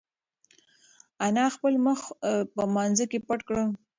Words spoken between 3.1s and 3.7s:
کې پټ کړ.